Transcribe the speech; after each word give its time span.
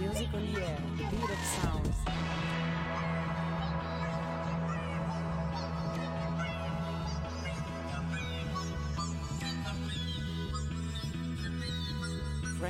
Music 0.00 0.28
on 0.34 0.52
the 0.52 0.60
air, 0.60 0.78
the 0.96 1.04
beat 1.04 1.30
of 1.30 1.38
sounds. 1.62 2.63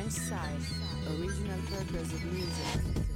Original 0.06 1.58
purpose 1.70 2.12
of 2.12 2.24
music. 2.26 3.13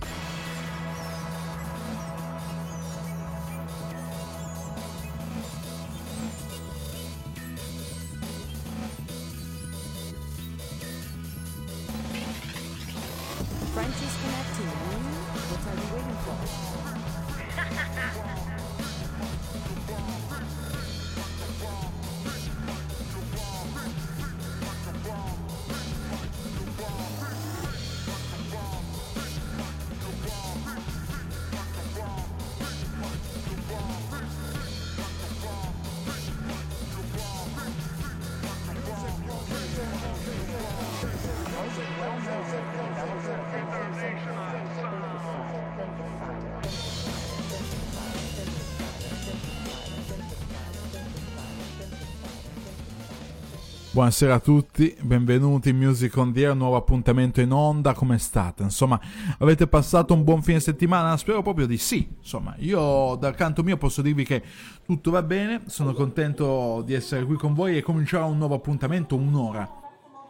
Buonasera 53.99 54.35
a 54.35 54.39
tutti, 54.39 54.97
benvenuti 55.01 55.71
in 55.71 55.77
Music 55.77 56.17
on 56.19 56.33
the 56.33 56.45
Air, 56.47 56.55
nuovo 56.55 56.77
appuntamento 56.77 57.41
in 57.41 57.51
onda, 57.51 57.95
come 57.95 58.17
state? 58.19 58.63
Insomma, 58.63 59.01
avete 59.39 59.67
passato 59.67 60.15
un 60.15 60.23
buon 60.23 60.41
fine 60.41 60.61
settimana? 60.61 61.17
Spero 61.17 61.43
proprio 61.43 61.67
di 61.67 61.79
sì. 61.79 62.09
Insomma, 62.17 62.55
io 62.59 63.17
dal 63.17 63.35
canto 63.35 63.65
mio 63.65 63.77
posso 63.77 64.01
dirvi 64.01 64.23
che 64.23 64.41
tutto 64.85 65.11
va 65.11 65.21
bene, 65.25 65.63
sono 65.67 65.95
contento 65.95 66.81
di 66.87 66.95
essere 66.95 67.25
qui 67.25 67.35
con 67.35 67.55
voi 67.55 67.77
e 67.77 67.83
comincerà 67.83 68.25
un 68.25 68.39
nuovo 68.39 68.55
appuntamento, 68.55 69.17
un'ora. 69.17 69.69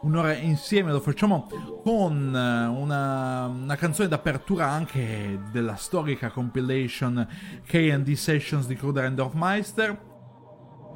Un'ora 0.01 0.33
insieme, 0.33 0.91
lo 0.91 0.99
facciamo 0.99 1.47
con 1.83 2.35
eh, 2.35 2.65
una, 2.65 3.45
una 3.45 3.75
canzone 3.75 4.07
d'apertura 4.07 4.67
anche 4.67 5.39
della 5.51 5.75
storica 5.75 6.31
compilation 6.31 7.27
KD 7.67 8.13
Sessions 8.13 8.65
di 8.65 8.75
Kruder 8.75 9.05
and 9.05 9.15
Dorfmeister 9.15 10.08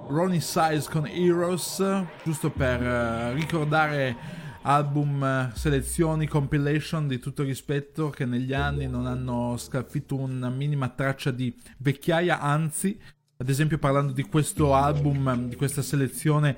Ronnie 0.07 0.41
Size 0.41 0.87
con 0.89 1.07
Heroes, 1.07 1.83
giusto 2.23 2.49
per 2.49 2.81
uh, 2.81 3.33
ricordare 3.33 4.15
album, 4.63 5.21
uh, 5.21 5.55
selezioni, 5.55 6.27
compilation 6.27 7.07
di 7.07 7.19
tutto 7.19 7.43
rispetto 7.43 8.09
che 8.09 8.25
negli 8.25 8.53
anni 8.53 8.87
non 8.87 9.05
hanno 9.05 9.55
scalfito 9.57 10.15
una 10.15 10.49
minima 10.49 10.89
traccia 10.89 11.31
di 11.31 11.55
vecchiaia, 11.77 12.39
anzi, 12.39 12.99
ad 13.37 13.49
esempio 13.49 13.77
parlando 13.77 14.11
di 14.11 14.23
questo 14.23 14.73
album, 14.73 15.47
di 15.47 15.55
questa 15.55 15.81
selezione 15.81 16.57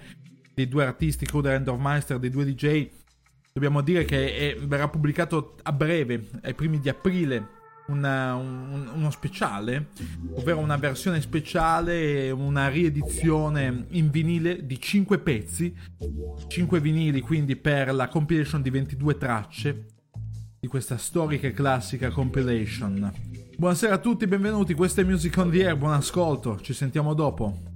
dei 0.54 0.68
due 0.68 0.86
artisti, 0.86 1.26
Kruder 1.26 1.56
e 1.56 1.62
Dorfmeister, 1.62 2.18
dei 2.18 2.30
due 2.30 2.46
DJ, 2.46 2.90
dobbiamo 3.54 3.82
dire 3.82 4.06
che 4.06 4.56
è, 4.56 4.58
verrà 4.58 4.88
pubblicato 4.90 5.56
a 5.64 5.72
breve, 5.72 6.30
ai 6.42 6.54
primi 6.54 6.80
di 6.80 6.90
aprile, 6.90 7.55
una, 7.88 8.36
un, 8.36 8.90
uno 8.94 9.12
speciale, 9.12 9.88
ovvero 10.34 10.60
una 10.60 10.78
versione 10.78 11.22
speciale, 11.22 12.32
una 12.32 12.68
riedizione 12.68 13.86
in 13.90 14.10
vinile 14.10 14.66
di 14.66 14.80
5 14.80 15.20
pezzi, 15.20 15.76
5 16.48 16.80
vinili 16.80 17.22
quindi 17.22 17.56
per 17.56 17.94
la 17.94 18.08
compilation 18.08 18.62
di 18.62 18.70
22 18.70 19.18
tracce 19.18 19.86
di 20.60 20.68
questa 20.68 20.98
storica 20.98 21.48
e 21.48 21.52
classica 21.52 22.10
compilation. 22.10 23.12
Buonasera 23.58 23.96
a 23.96 24.00
tutti, 24.00 24.26
benvenuti, 24.28 24.74
questo 24.74 25.02
è 25.02 25.04
Music 25.04 25.38
on 25.38 25.52
the 25.52 25.66
Air, 25.66 25.78
buon 25.78 25.94
ascolto, 25.94 26.60
ci 26.60 26.74
sentiamo 26.74 27.14
dopo. 27.14 27.74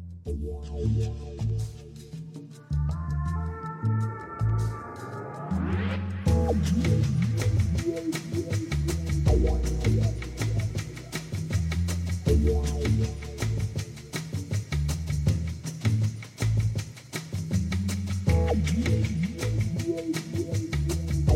I 18.60 18.66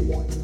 want 0.02 0.43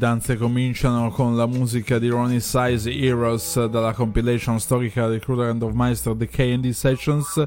Danze 0.00 0.38
cominciano 0.38 1.10
con 1.10 1.36
la 1.36 1.44
musica 1.44 1.98
di 1.98 2.08
Ronnie 2.08 2.40
Size 2.40 2.90
Heroes 2.90 3.66
dalla 3.66 3.92
compilation 3.92 4.58
storica 4.58 5.06
del 5.08 5.20
Cruder 5.20 5.50
and 5.50 5.62
of 5.62 5.74
Meister 5.74 6.16
The 6.16 6.26
K&D 6.26 6.70
Sessions. 6.70 7.46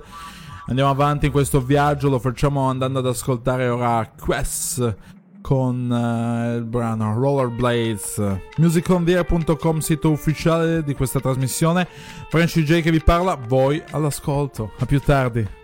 Andiamo 0.67 0.91
avanti 0.91 1.25
in 1.25 1.31
questo 1.31 1.61
viaggio, 1.61 2.09
lo 2.09 2.19
facciamo 2.19 2.69
andando 2.69 2.99
ad 2.99 3.07
ascoltare 3.07 3.67
ora 3.69 4.07
Quest 4.07 4.97
con 5.41 5.89
uh, 5.89 6.57
il 6.57 6.65
brano 6.65 7.15
Rollerblades. 7.15 8.21
Musicontheair.com, 8.57 9.79
sito 9.79 10.11
ufficiale 10.11 10.83
di 10.83 10.93
questa 10.93 11.19
trasmissione. 11.19 11.87
Franci 12.29 12.63
J 12.63 12.81
che 12.83 12.91
vi 12.91 13.01
parla, 13.01 13.35
voi 13.35 13.81
all'ascolto. 13.89 14.73
A 14.77 14.85
più 14.85 14.99
tardi. 14.99 15.62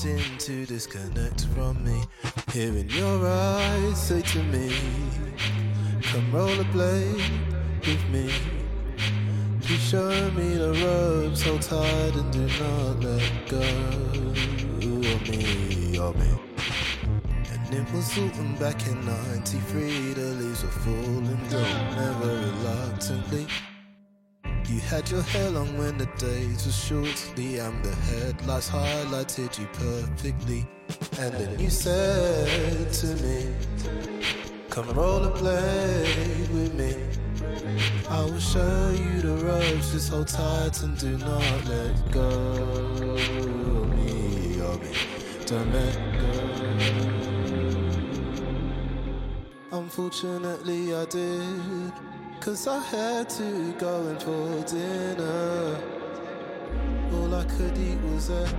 To 0.00 0.64
disconnect 0.64 1.44
from 1.48 1.84
me. 1.84 2.02
Hearing 2.54 2.88
your 2.88 3.26
eyes 3.26 4.02
say 4.02 4.22
to 4.22 4.42
me, 4.44 4.72
Come 6.04 6.32
rollerblade 6.32 7.20
with 7.80 8.02
me. 8.08 8.32
You 9.68 9.76
show 9.76 10.30
me 10.30 10.54
the 10.54 10.72
ropes, 10.72 11.42
hold 11.42 11.60
tight 11.60 12.14
and 12.16 12.32
do 12.32 12.48
not 12.64 13.04
let 13.04 13.48
go 13.50 13.60
of 15.12 15.28
me, 15.28 15.98
of 15.98 16.16
me. 16.16 16.40
Was 17.92 18.16
autumn 18.18 18.54
back 18.54 18.86
in 18.86 19.04
93, 19.04 20.14
the 20.14 20.20
leaves 20.20 20.62
were 20.62 20.70
falling 20.70 21.48
down, 21.50 21.96
never 21.96 22.36
reluctantly. 22.36 23.46
You 24.70 24.78
had 24.78 25.10
your 25.10 25.22
hair 25.22 25.50
long 25.50 25.76
when 25.76 25.98
the 25.98 26.06
days 26.16 26.64
were 26.64 26.70
short, 26.70 27.32
the 27.34 27.58
amber 27.58 27.92
headlights 27.92 28.70
highlighted 28.70 29.58
you 29.58 29.66
perfectly. 29.72 30.64
And 31.18 31.34
then 31.34 31.58
you 31.58 31.68
said 31.70 32.92
to 32.92 33.06
me, 33.20 33.52
Come 34.68 34.88
roll 34.90 35.24
and 35.24 35.34
rollerblade 35.34 36.50
with 36.54 36.74
me. 36.74 36.94
I 38.08 38.20
will 38.22 38.38
show 38.38 38.90
you 38.90 39.20
the 39.22 39.44
ropes, 39.44 39.90
just 39.90 40.08
hold 40.08 40.28
tight 40.28 40.80
and 40.84 40.96
do 40.96 41.18
not 41.18 41.64
let 41.64 42.12
go 42.12 42.30
me, 43.96 44.60
of 44.60 44.80
me. 44.80 44.92
Don't 45.46 45.72
let 45.72 45.98
go. 46.20 46.30
Unfortunately, 49.72 50.94
I 50.94 51.04
did. 51.06 51.92
Cause 52.40 52.66
I 52.66 52.78
had 52.78 53.28
to 53.30 53.72
go 53.78 54.06
in 54.08 54.18
for 54.18 54.62
dinner. 54.66 55.76
All 57.12 57.34
I 57.34 57.44
could 57.44 57.76
eat 57.76 58.00
was 58.00 58.28
that. 58.28 58.54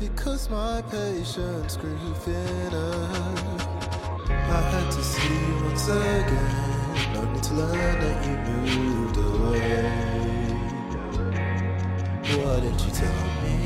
Because 0.00 0.50
my 0.50 0.82
patience 0.90 1.76
grew 1.76 1.96
thinner. 2.24 3.08
I 4.28 4.60
had 4.72 4.90
to 4.90 5.00
see 5.00 5.32
you 5.32 5.64
once 5.64 5.86
again. 5.86 7.16
Only 7.18 7.40
to 7.40 7.54
learn 7.54 8.00
that 8.00 8.26
you 8.26 8.36
moved 8.66 9.16
away. 9.16 9.82
Why 12.34 12.60
didn't 12.60 12.84
you 12.84 12.90
tell 12.90 13.24
me 13.44 13.60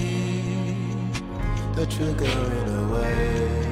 that 1.74 1.98
you're 1.98 2.12
going? 2.12 2.90
Away 2.90 3.65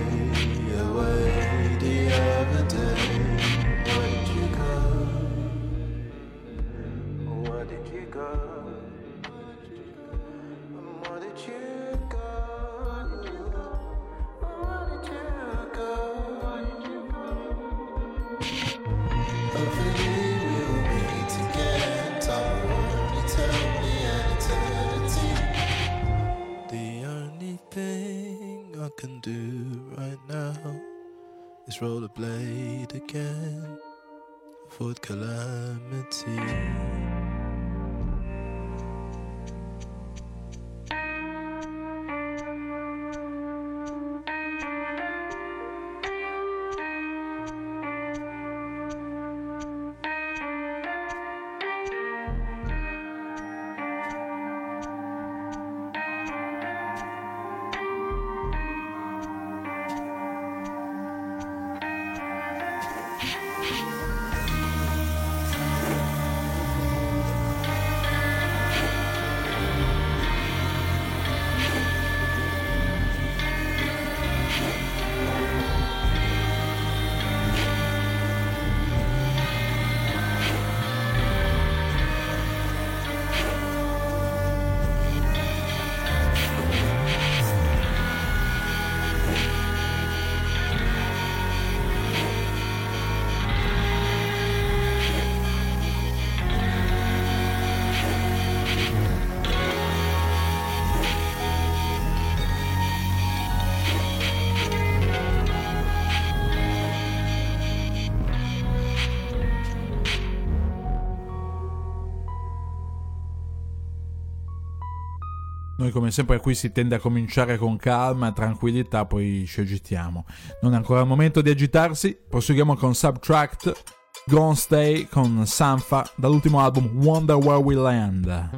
Noi 115.84 115.92
come 115.92 116.10
sempre 116.10 116.40
qui 116.40 116.54
si 116.54 116.72
tende 116.72 116.94
a 116.94 116.98
cominciare 116.98 117.58
con 117.58 117.76
calma 117.76 118.32
tranquillità, 118.32 119.04
poi 119.04 119.44
ci 119.46 119.60
agitiamo. 119.60 120.24
Non 120.62 120.72
è 120.72 120.76
ancora 120.76 121.02
il 121.02 121.06
momento 121.06 121.42
di 121.42 121.50
agitarsi, 121.50 122.16
proseguiamo 122.26 122.74
con 122.74 122.94
Subtract, 122.94 123.82
Gone 124.24 124.54
Stay 124.54 125.06
con 125.06 125.44
Sanfa 125.44 126.10
dall'ultimo 126.16 126.60
album 126.60 126.86
Wonder 127.04 127.36
Where 127.36 127.62
We 127.62 127.74
Land. 127.74 128.50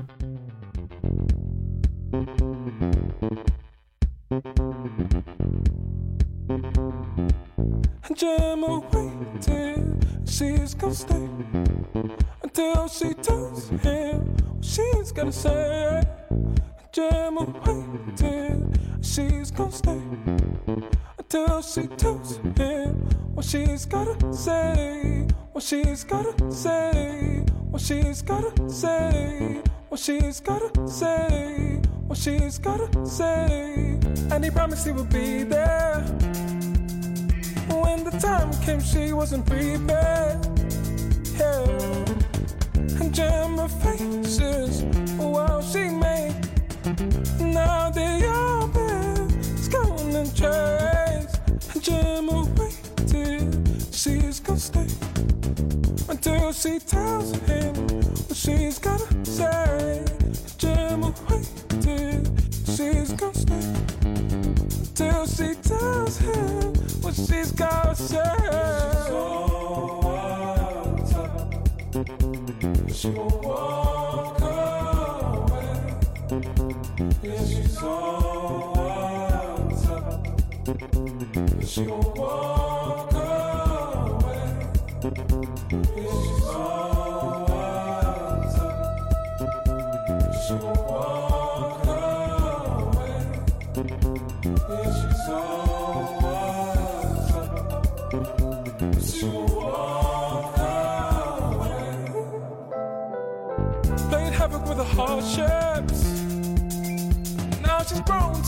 Jam 8.14 8.62
away 8.62 9.11
till 9.40 9.99
she's 10.25 10.76
gonna 10.76 10.95
stay 10.95 11.28
until 12.45 12.87
she 12.87 13.12
tells 13.14 13.68
him 13.83 14.33
what 14.47 14.64
she's 14.64 15.11
gonna 15.11 15.33
say. 15.33 16.04
Away 16.98 17.84
till 18.16 18.72
she's 19.02 19.50
gonna 19.50 19.70
stay 19.70 20.00
until 21.18 21.60
she 21.60 21.86
tells 21.88 22.38
him 22.56 22.94
what 23.34 23.44
she's 23.44 23.84
gotta 23.84 24.32
say. 24.32 25.26
What 25.52 25.62
she's 25.62 26.04
gotta 26.04 26.50
say. 26.50 27.44
What 27.70 27.82
she's 27.82 28.22
gotta 28.22 28.70
say. 28.70 29.62
What 29.90 30.00
she's 30.00 30.40
gotta 30.40 30.88
say. 30.88 31.80
What 32.06 32.16
she's 32.16 32.56
gotta 32.58 33.06
say. 33.06 33.98
And 34.30 34.42
he 34.42 34.50
promised 34.50 34.86
he 34.86 34.92
would 34.92 35.10
be 35.10 35.42
there. 35.42 36.00
When 37.68 38.04
the 38.04 38.16
time 38.18 38.50
came, 38.64 38.80
she 38.80 39.12
wasn't 39.12 39.44
prepared. 39.44 40.46
Yeah. 41.36 41.66
And 43.02 43.14
her 43.60 43.68
faces 43.68 44.82
while 45.18 45.60
she 45.60 45.90
made. 45.90 46.45
She 56.56 56.78
tells 56.78 57.32
him 57.40 57.75
what 57.75 58.36
she's 58.36 58.78
gotta 58.78 59.25
say. 59.26 60.02
Her 60.62 61.12
waited. 61.28 62.28
She's 62.64 63.12
gonna 63.12 63.34
stay 63.34 63.75
till 64.94 65.26
she 65.26 65.54
tells 65.56 66.18
him 66.18 66.75
what 67.02 67.14
she's 67.14 67.52
gotta 67.52 67.94
say. 67.94 68.22
She 72.92 73.08
won't 73.10 73.44
walk 73.44 74.40
away. 74.40 75.94
Yeah, 77.22 77.44
she's 77.44 77.78
so 77.78 77.92
wild 78.76 79.72
up. 79.90 80.26
She 81.66 81.82
won't 81.82 82.16
walk 82.16 83.05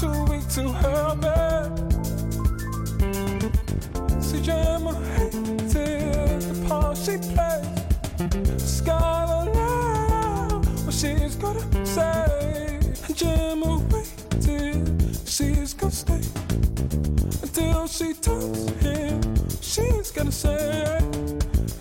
too 0.01 0.25
weak 0.31 0.47
to 0.49 0.63
help 0.73 1.25
it. 1.25 1.89
See, 4.23 4.39
hated 4.39 4.78
the 7.09 7.15
she 7.15 7.35
plays. 7.35 8.83
Now, 9.55 10.61
what 10.85 10.95
she's 10.95 11.37
gonna 11.37 11.87
say. 11.87 12.81
Gemma 13.15 13.79
waited, 13.91 15.19
she's 15.27 15.75
gonna 15.75 15.91
stay 15.91 16.21
until 17.43 17.87
she 17.87 18.13
tells 18.15 18.71
him 18.81 19.21
she's 19.61 20.11
gonna 20.11 20.33
say. 20.33 21.01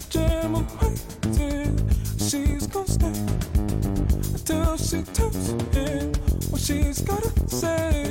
Gemma 0.10 0.66
waited, 0.82 1.84
she's 2.20 2.68
gonna 2.68 2.88
stay 2.88 3.20
until 4.34 4.78
she 4.78 5.02
tells 5.14 5.50
him 5.76 6.14
what 6.50 6.62
she's 6.62 7.02
gotta 7.02 7.50
say. 7.50 8.07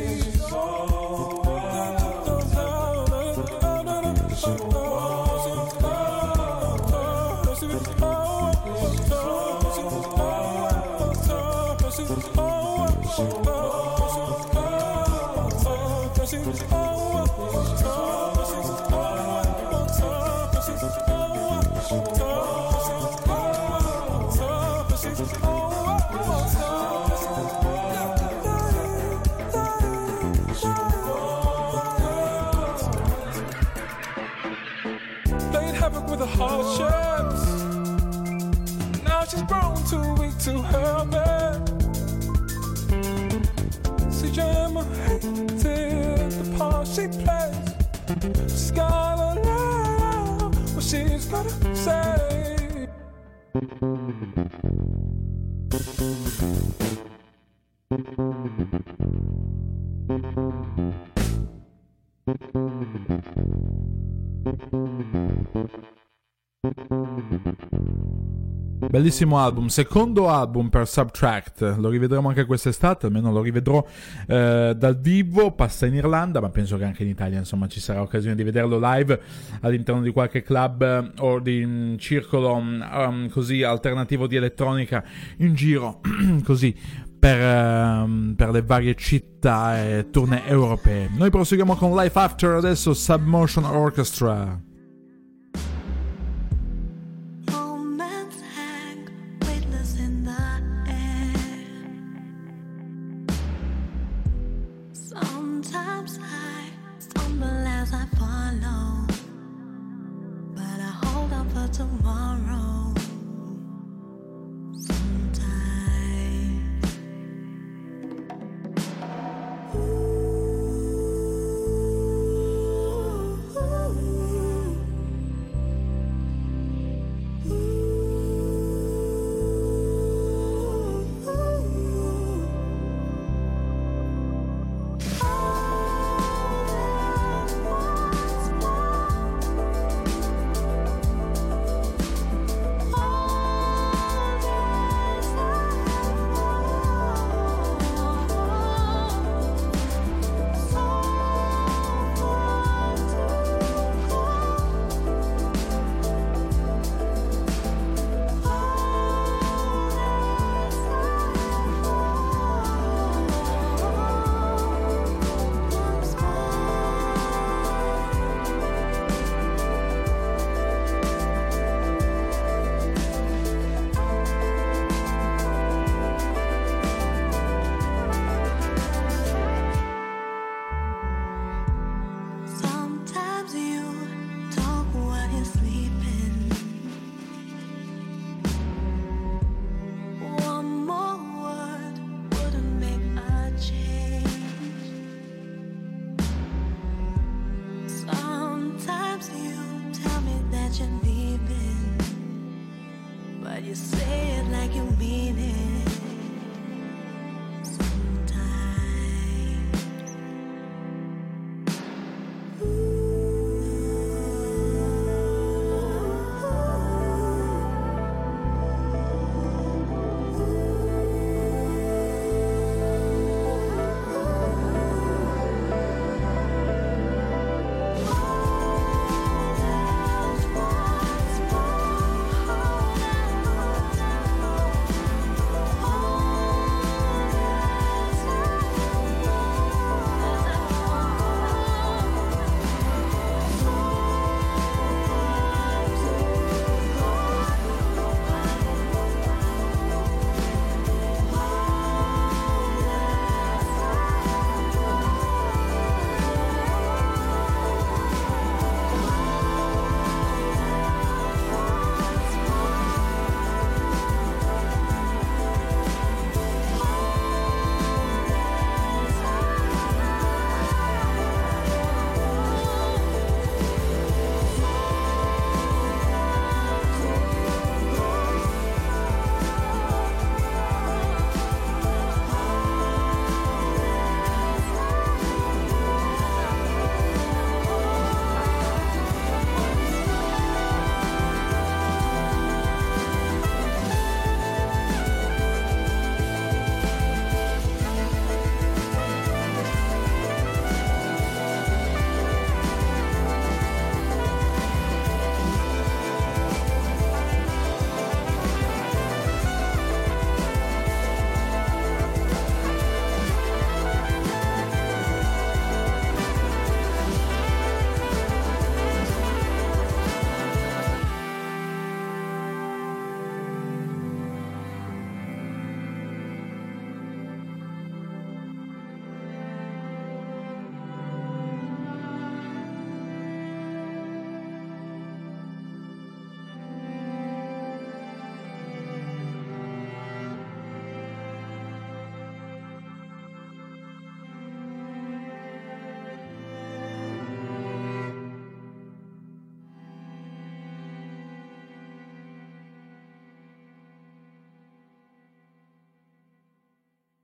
Bellissimo 68.97 69.39
album, 69.39 69.67
secondo 69.67 70.31
album 70.31 70.71
per 70.71 70.89
Subtract, 70.89 71.75
lo 71.77 71.91
rivedremo 71.91 72.31
anche 72.31 72.47
quest'estate, 72.47 73.05
almeno 73.05 73.31
lo 73.31 73.43
rivedrò 73.43 73.87
eh, 74.27 74.73
dal 74.75 74.99
vivo, 74.99 75.51
passa 75.53 75.85
in 75.85 75.93
Irlanda, 75.93 76.41
ma 76.41 76.49
penso 76.49 76.79
che 76.79 76.85
anche 76.85 77.03
in 77.03 77.11
Italia 77.11 77.39
insomma 77.39 77.67
ci 77.69 77.79
sarà 77.79 78.01
occasione 78.01 78.35
di 78.35 78.43
vederlo 78.43 78.79
live 78.81 79.21
all'interno 79.61 80.01
di 80.01 80.11
qualche 80.13 80.41
club 80.41 80.81
eh, 80.81 81.21
o 81.21 81.41
di 81.41 81.63
un 81.63 81.97
circolo 81.99 82.55
um, 82.55 83.29
così 83.29 83.63
alternativo 83.63 84.27
di 84.27 84.37
elettronica 84.37 85.05
in 85.41 85.53
giro, 85.53 86.01
così 86.43 86.75
per, 87.19 88.03
um, 88.03 88.33
per, 88.35 88.49
le 88.49 88.63
varie 88.63 88.95
città 88.95 89.79
e 89.79 90.07
tournée 90.11 90.47
europee. 90.47 91.11
Noi 91.15 91.29
proseguiamo 91.29 91.75
con 91.75 91.95
Life 91.95 92.19
After, 92.19 92.53
adesso 92.53 92.95
Submotion 92.95 93.65
Orchestra. 93.67 94.66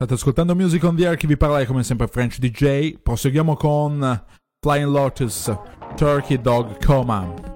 State 0.03 0.15
ascoltando 0.15 0.57
Music 0.57 0.83
on 0.83 0.97
the 0.97 1.07
Air, 1.07 1.17
chi 1.17 1.29
vi 1.29 1.37
parla 1.37 1.61
è 1.61 1.65
come 1.65 1.85
sempre 1.85 2.09
French 2.09 2.39
DJ. 2.39 2.97
Proseguiamo 3.01 3.55
con 3.55 4.25
Flying 4.61 4.91
Lotus, 4.91 5.57
Turkey 5.95 6.41
Dog 6.41 6.85
Coma. 6.85 7.52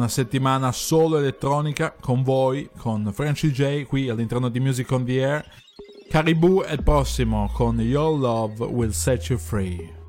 Una 0.00 0.08
settimana 0.08 0.72
solo 0.72 1.18
elettronica 1.18 1.94
con 2.00 2.22
voi, 2.22 2.70
con 2.78 3.10
Frenchy 3.12 3.50
J 3.50 3.84
qui 3.84 4.08
all'interno 4.08 4.48
di 4.48 4.58
Music 4.58 4.90
on 4.90 5.04
the 5.04 5.22
Air. 5.22 5.44
Caribou 6.08 6.62
è 6.62 6.72
il 6.72 6.82
prossimo 6.82 7.50
con 7.52 7.78
Your 7.78 8.18
Love 8.18 8.64
Will 8.64 8.90
Set 8.90 9.28
You 9.28 9.38
Free. 9.38 9.99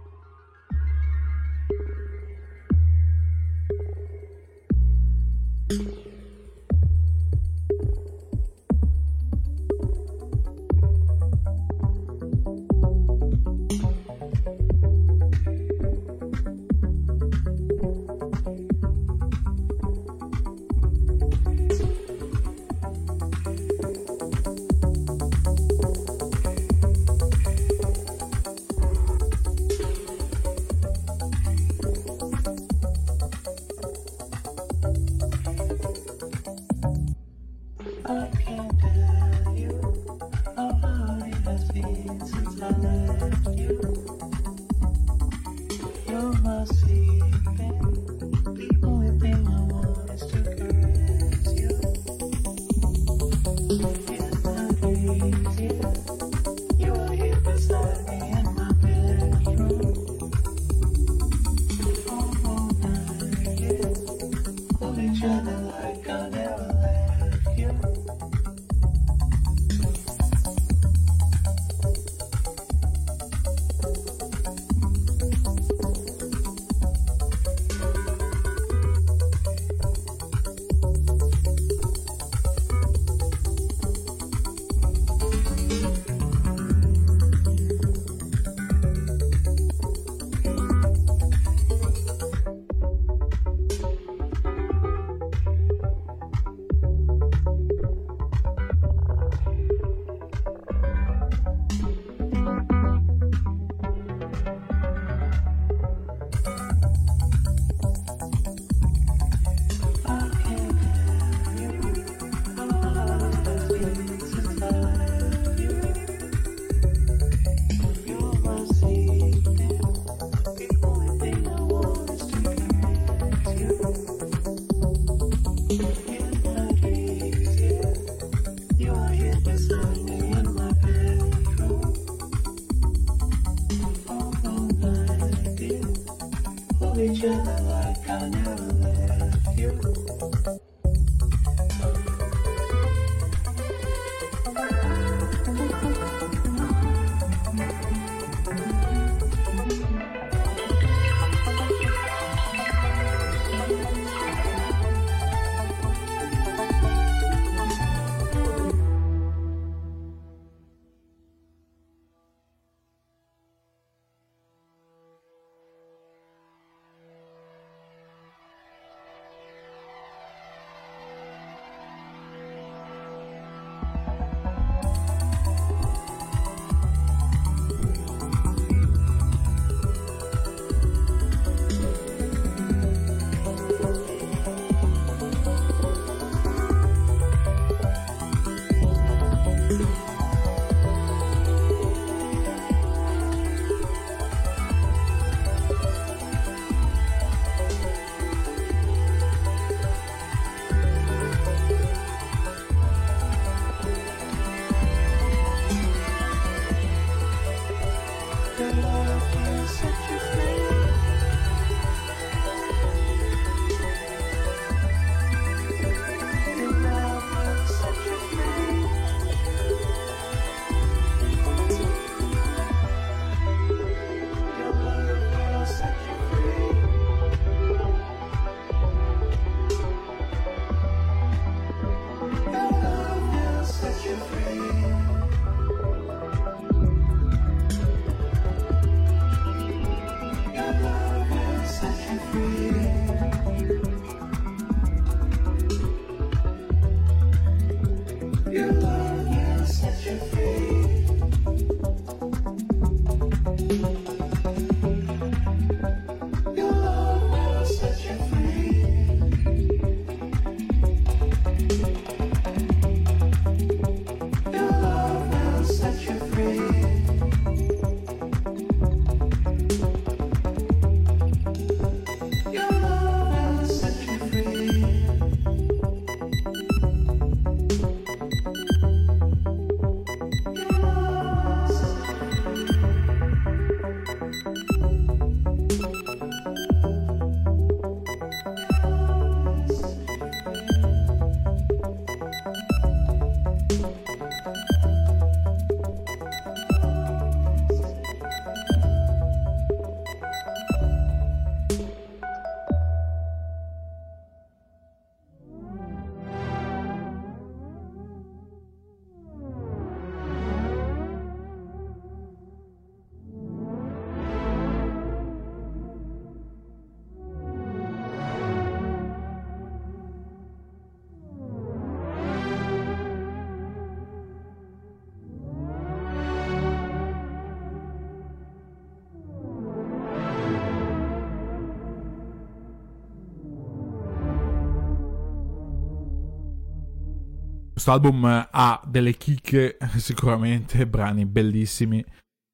Questo 337.84 338.00
album 338.00 338.24
eh, 338.28 338.48
ha 338.52 338.80
delle 338.86 339.18
chicche, 339.18 339.76
sicuramente, 339.98 340.86
brani 340.86 341.26
bellissimi 341.26 342.06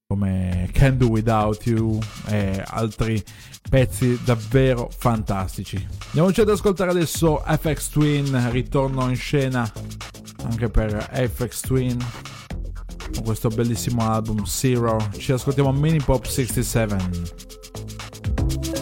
come 0.07 0.69
Can 0.71 0.97
Do 0.97 1.09
Without 1.09 1.65
You 1.65 1.99
e 2.27 2.63
altri 2.65 3.21
pezzi 3.69 4.17
davvero 4.23 4.89
fantastici. 4.89 5.85
Andiamoci 6.05 6.39
ad 6.39 6.49
ascoltare 6.49 6.91
adesso 6.91 7.43
FX 7.45 7.89
Twin, 7.89 8.51
ritorno 8.51 9.09
in 9.09 9.17
scena 9.17 9.69
anche 10.43 10.69
per 10.69 11.09
FX 11.11 11.59
Twin 11.59 11.97
con 13.15 13.23
questo 13.25 13.49
bellissimo 13.49 14.09
album 14.09 14.45
Zero. 14.45 15.09
Ci 15.17 15.33
ascoltiamo 15.33 15.73
Mini 15.73 15.99
Pop 15.99 16.23
67. 16.23 18.76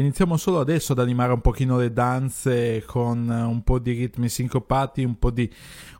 Iniziamo 0.00 0.36
solo 0.36 0.60
adesso 0.60 0.92
ad 0.92 0.98
animare 0.98 1.32
un 1.32 1.40
pochino 1.40 1.76
le 1.76 1.92
danze 1.92 2.82
con 2.86 3.28
un 3.28 3.62
po' 3.62 3.78
di 3.78 3.92
ritmi 3.92 4.28
sincopati, 4.28 5.04
un 5.04 5.18
po' 5.18 5.30
di, 5.30 5.50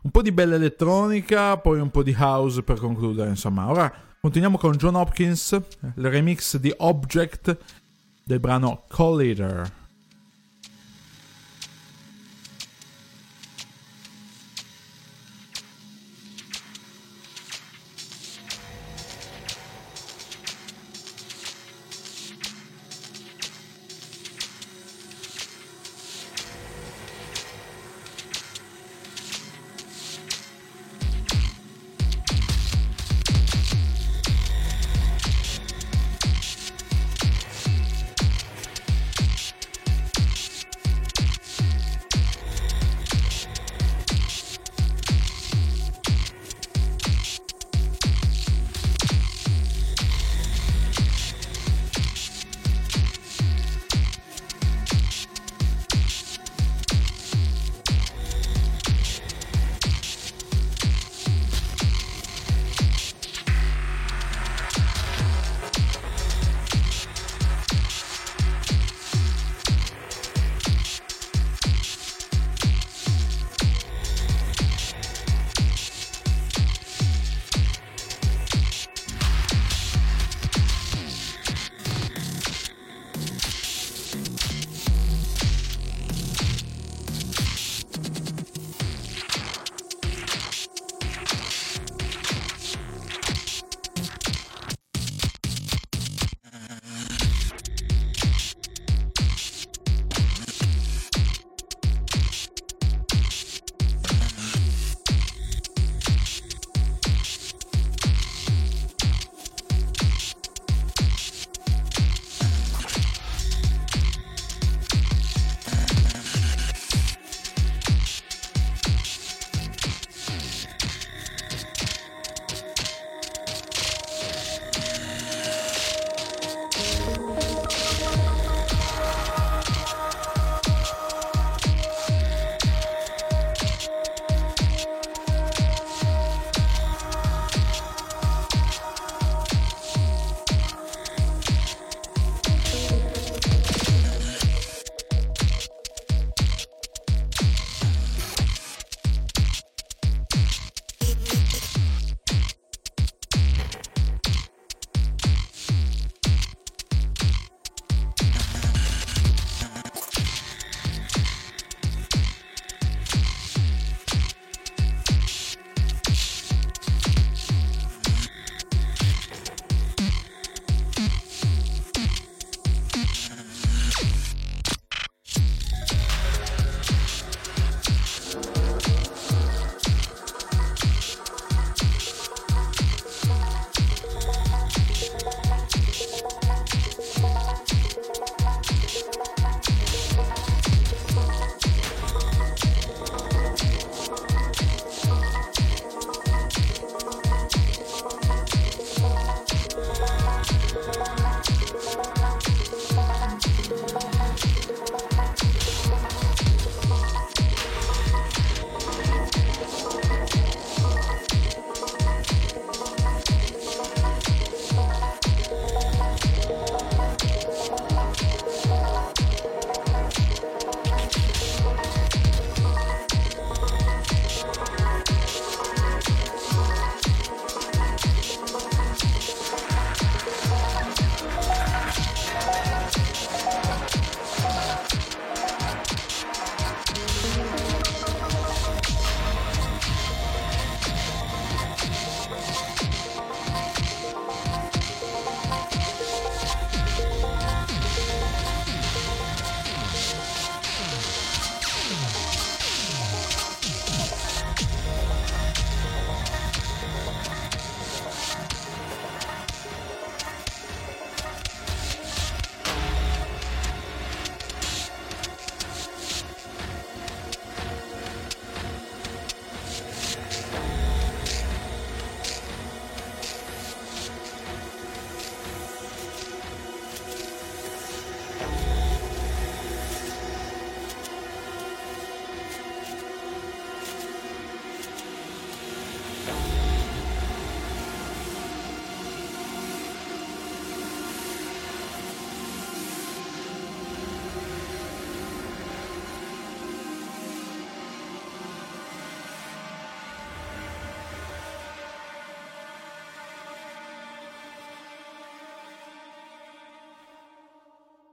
un 0.01 0.11
po' 0.11 0.21
di 0.21 0.31
bella 0.31 0.55
elettronica, 0.55 1.57
poi 1.57 1.79
un 1.79 1.91
po' 1.91 2.03
di 2.03 2.15
house 2.17 2.63
per 2.63 2.79
concludere. 2.79 3.29
Insomma, 3.29 3.69
ora 3.69 4.09
Continuiamo 4.21 4.59
con 4.59 4.75
John 4.75 4.93
Hopkins, 4.93 5.59
il 5.95 6.07
remix 6.07 6.57
di 6.57 6.71
Object 6.77 7.57
del 8.23 8.39
brano 8.39 8.83
Collider. 8.87 9.80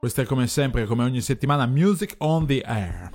Questa 0.09 0.25
è 0.25 0.35
come 0.35 0.47
sempre, 0.47 0.87
come 0.87 1.05
ogni 1.05 1.21
settimana, 1.21 1.67
Music 1.67 2.15
on 2.21 2.47
the 2.47 2.63
Air. 2.63 3.11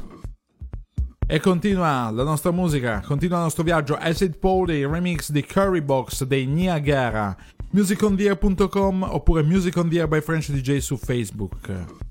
E 1.26 1.40
continua 1.40 2.12
la 2.12 2.22
nostra 2.22 2.52
musica, 2.52 3.02
continua 3.04 3.38
il 3.38 3.44
nostro 3.46 3.64
viaggio 3.64 3.96
Acid 3.96 4.38
Poli, 4.38 4.86
remix 4.86 5.32
di 5.32 5.44
Curry 5.44 5.82
Box 5.82 6.24
dei 6.24 6.46
Niagara, 6.46 7.36
musicontheair.com 7.72 9.08
oppure 9.10 9.42
Music 9.42 9.76
on 9.76 9.90
the 9.90 9.98
Air 9.98 10.08
by 10.08 10.22
French 10.22 10.52
DJ 10.52 10.78
su 10.78 10.96
Facebook. 10.96 12.03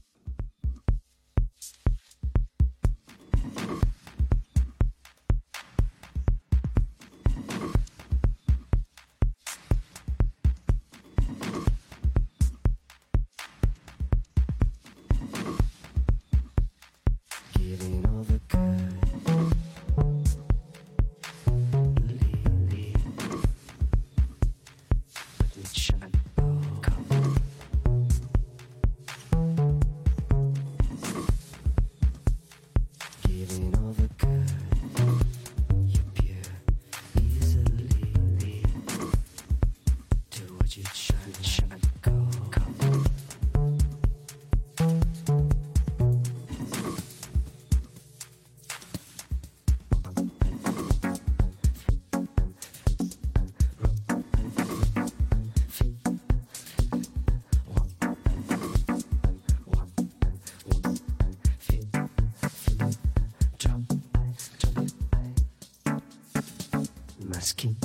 Masking 67.52 67.76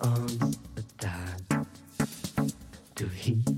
on 0.00 0.26
the 0.74 0.84
dial 0.98 1.66
to 2.94 3.06
hear 3.06 3.53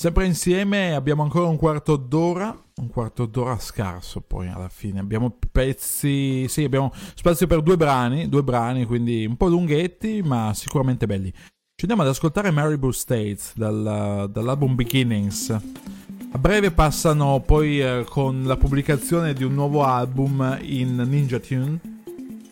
Sempre 0.00 0.24
insieme 0.24 0.94
abbiamo 0.94 1.22
ancora 1.22 1.46
un 1.48 1.58
quarto 1.58 1.96
d'ora, 1.96 2.58
un 2.76 2.88
quarto 2.88 3.26
d'ora 3.26 3.58
scarso 3.58 4.22
poi 4.22 4.48
alla 4.48 4.70
fine. 4.70 4.98
Abbiamo 4.98 5.36
pezzi, 5.52 6.48
sì, 6.48 6.64
abbiamo 6.64 6.90
spazio 7.14 7.46
per 7.46 7.60
due 7.60 7.76
brani, 7.76 8.26
due 8.26 8.42
brani, 8.42 8.86
quindi 8.86 9.26
un 9.26 9.36
po' 9.36 9.48
lunghetti, 9.48 10.22
ma 10.22 10.52
sicuramente 10.54 11.04
belli. 11.04 11.30
Ci 11.30 11.82
andiamo 11.82 12.00
ad 12.00 12.08
ascoltare 12.08 12.50
Maribou 12.50 12.92
States 12.92 13.52
dal- 13.54 14.30
dall'album 14.32 14.74
Beginnings. 14.74 15.50
A 15.50 16.38
breve 16.38 16.70
passano 16.70 17.42
poi 17.44 17.82
eh, 17.82 18.06
con 18.08 18.44
la 18.44 18.56
pubblicazione 18.56 19.34
di 19.34 19.44
un 19.44 19.52
nuovo 19.52 19.84
album 19.84 20.60
in 20.62 20.96
Ninja 20.96 21.38
Tune. 21.38 21.89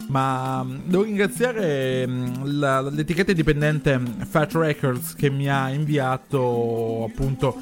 Ma 0.09 0.63
mm, 0.65 0.79
devo 0.85 1.03
ringraziare 1.05 2.07
mm, 2.07 2.59
la- 2.59 2.81
l'etichetta 2.83 3.31
indipendente 3.31 4.01
Fat 4.29 4.55
Records 4.55 5.15
che 5.15 5.31
mi 5.31 5.49
ha 5.49 5.69
inviato 5.71 7.05
appunto 7.11 7.57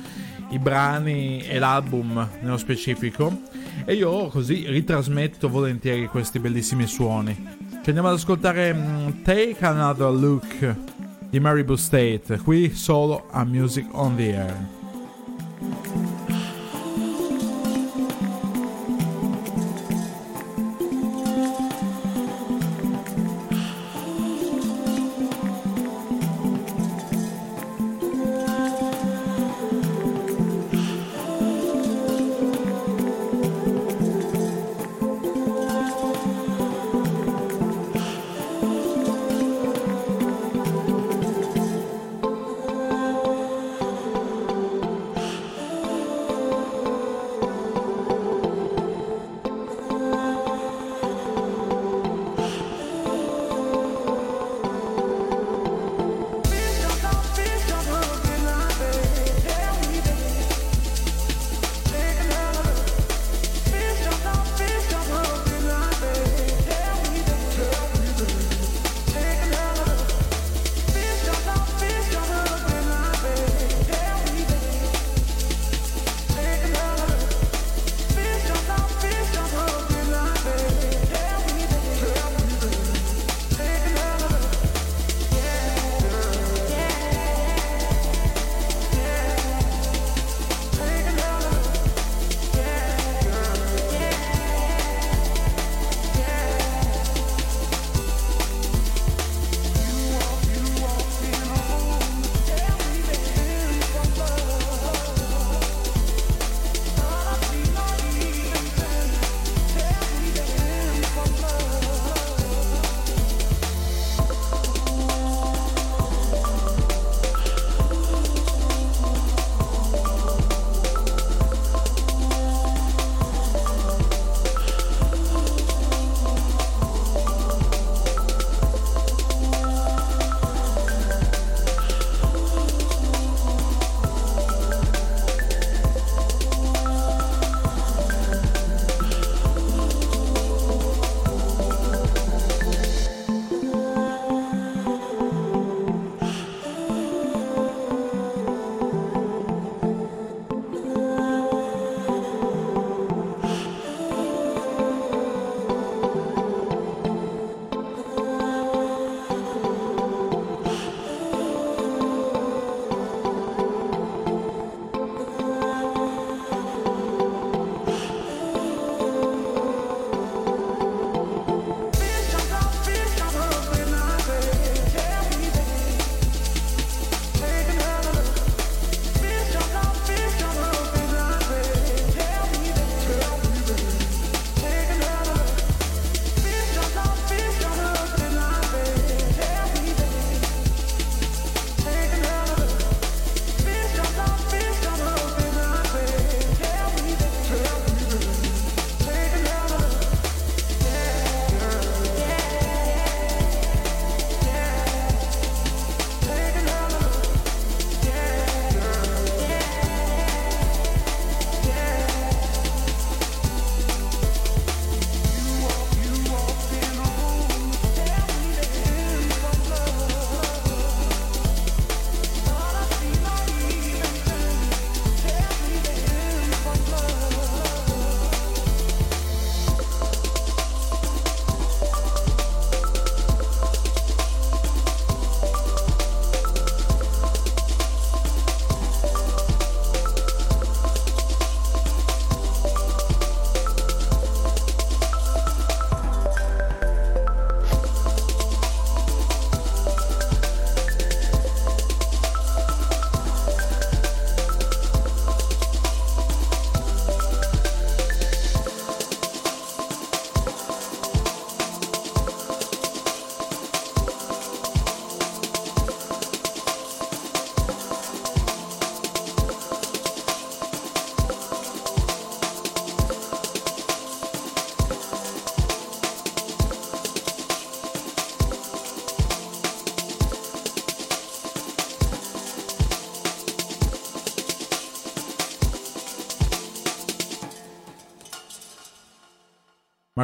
i 0.51 0.59
brani 0.59 1.43
e 1.43 1.59
l'album 1.59 2.29
nello 2.41 2.57
specifico. 2.57 3.43
E 3.85 3.95
io 3.95 4.29
così 4.29 4.65
ritrasmetto 4.69 5.49
volentieri 5.49 6.07
questi 6.07 6.39
bellissimi 6.39 6.87
suoni. 6.87 7.35
Ci 7.83 7.89
andiamo 7.93 8.09
ad 8.09 8.15
ascoltare 8.15 8.73
mm, 8.73 9.09
Take 9.23 9.57
Another 9.65 10.11
Look 10.11 10.75
di 11.29 11.41
Maribou 11.41 11.77
State, 11.77 12.39
qui 12.39 12.73
solo 12.75 13.27
a 13.31 13.45
Music 13.45 13.87
on 13.93 14.17
the 14.17 14.35
Air. 14.37 14.57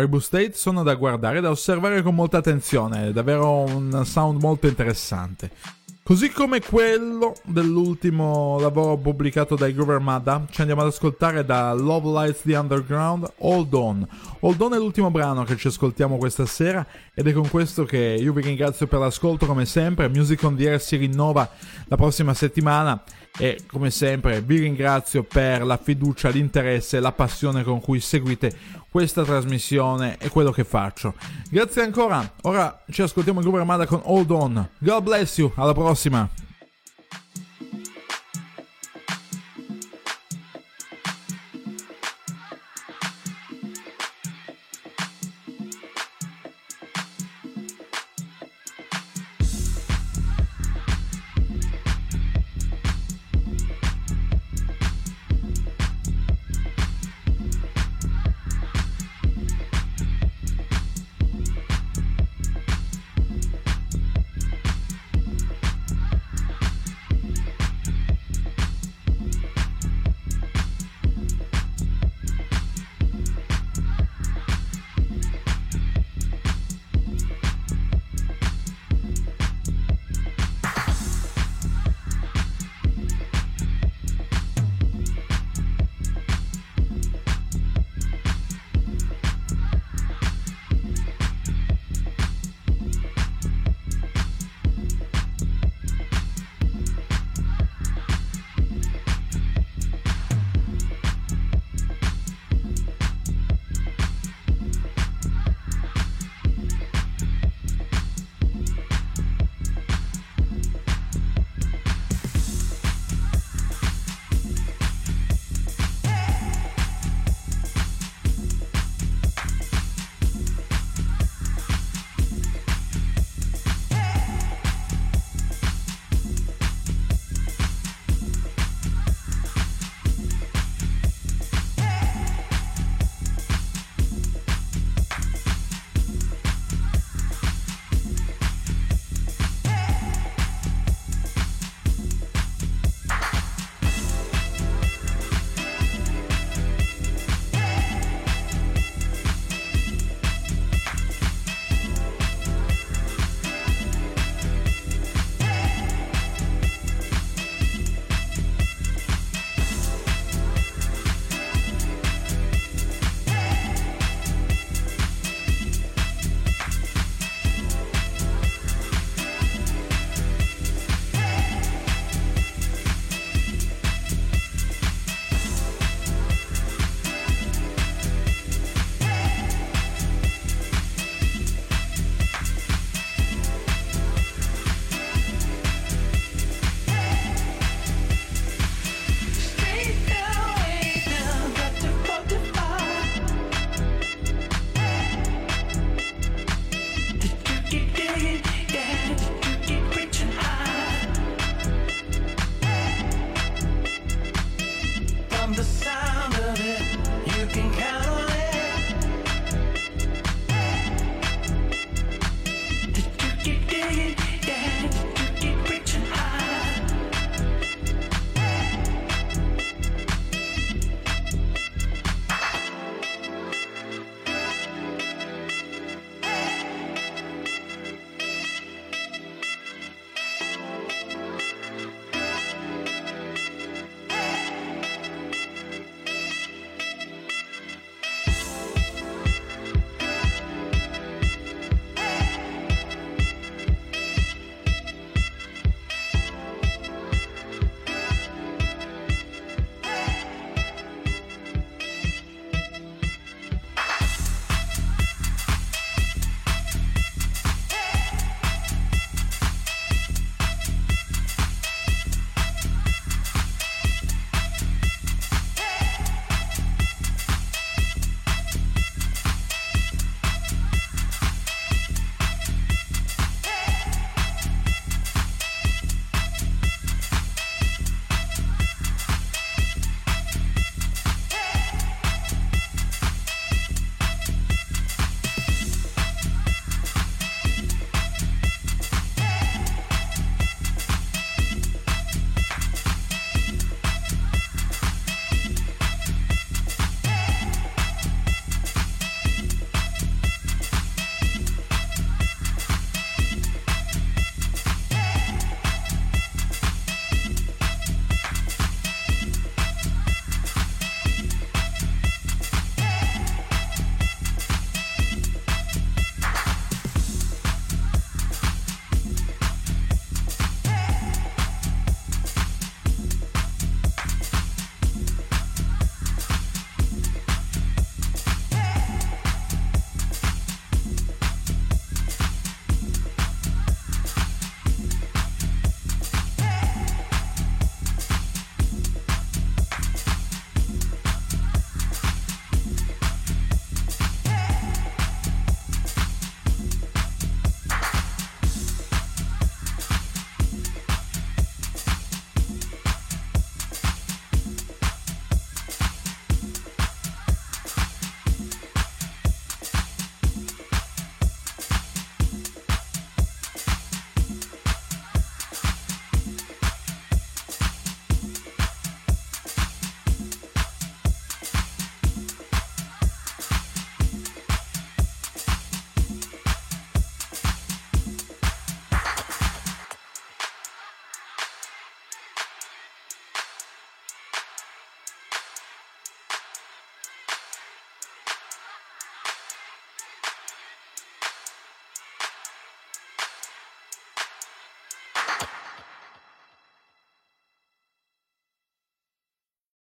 Maribu 0.03 0.19
State 0.19 0.55
sono 0.55 0.83
da 0.83 0.97
guardare 0.97 1.39
e 1.39 1.41
da 1.41 1.51
osservare 1.51 2.03
con 2.03 2.17
molta 2.17 2.39
attenzione, 2.39 3.09
è 3.09 3.13
davvero 3.13 3.61
un 3.61 4.03
sound 4.05 4.41
molto 4.41 4.67
interessante. 4.67 5.51
Così 6.03 6.31
come 6.31 6.61
quello 6.61 7.35
dell'ultimo 7.45 8.59
lavoro 8.59 8.97
pubblicato 8.97 9.55
dai 9.55 9.73
Groove 9.73 9.95
Armada, 9.95 10.45
ci 10.51 10.61
andiamo 10.61 10.83
ad 10.83 10.89
ascoltare 10.89 11.45
da 11.45 11.73
Love 11.75 12.09
Lights 12.09 12.43
the 12.43 12.57
Underground, 12.57 13.33
Hold 13.39 13.73
On. 13.75 14.09
Hold 14.41 14.61
On 14.61 14.75
è 14.75 14.79
l'ultimo 14.79 15.13
brano 15.13 15.45
che 15.45 15.57
ci 15.57 15.69
ascoltiamo 15.69 16.17
questa 16.17 16.45
sera 16.45 16.85
ed 17.15 17.29
è 17.29 17.33
con 17.33 17.49
questo 17.49 17.85
che 17.85 18.17
io 18.19 18.33
vi 18.33 18.43
ringrazio 18.43 18.89
per 18.89 18.99
l'ascolto 18.99 19.47
come 19.47 19.65
sempre. 19.65 20.09
Music 20.09 20.43
on 20.43 20.57
the 20.57 20.69
Air 20.69 20.81
si 20.81 20.97
rinnova 20.97 21.49
la 21.87 21.97
prossima 21.97 22.35
settimana 22.35 23.01
e 23.39 23.61
come 23.67 23.91
sempre 23.91 24.43
vi 24.43 24.59
ringrazio 24.59 25.23
per 25.23 25.65
la 25.65 25.77
fiducia, 25.77 26.29
l'interesse 26.31 26.97
e 26.97 27.01
la 27.01 27.13
passione 27.13 27.63
con 27.63 27.81
cui 27.81 28.01
seguite 28.01 28.53
questa 28.93 29.25
trasmissione 29.25 30.19
e 30.19 30.29
quello 30.29 30.51
che 30.51 30.65
faccio. 30.65 31.15
Grazie 31.49 31.83
ancora, 31.83 32.31
ora 32.43 32.83
ci 32.91 33.01
ascoltiamo 33.01 33.39
in 33.39 33.45
Groove 33.47 33.63
Armada 33.63 33.87
con 33.87 34.03
Hold 34.05 34.31
On. 34.31 34.69
God 34.79 35.03
bless 35.03 35.39
you, 35.39 35.51
alla 35.57 35.73
prossima! 35.73 36.29